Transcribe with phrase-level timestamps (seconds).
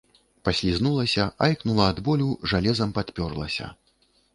[0.47, 3.75] Паслізнулася, айкнула ад болю, жалезам падперлася.